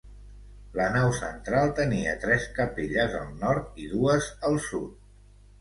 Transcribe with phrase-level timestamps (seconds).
[0.79, 4.99] La nau central tenia tres capelles al nord i dues al sud.